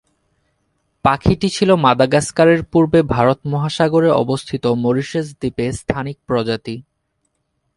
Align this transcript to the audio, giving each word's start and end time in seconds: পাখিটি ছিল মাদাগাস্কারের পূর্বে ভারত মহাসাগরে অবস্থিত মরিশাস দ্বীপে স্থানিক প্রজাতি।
পাখিটি 1.05 1.47
ছিল 1.49 1.69
মাদাগাস্কারের 1.75 2.61
পূর্বে 2.71 2.99
ভারত 3.13 3.39
মহাসাগরে 3.45 4.09
অবস্থিত 4.13 4.63
মরিশাস 4.83 5.27
দ্বীপে 5.39 5.65
স্থানিক 5.71 6.17
প্রজাতি। 6.27 6.75